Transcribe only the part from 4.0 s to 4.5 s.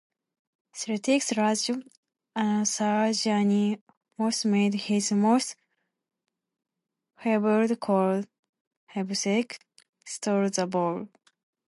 Most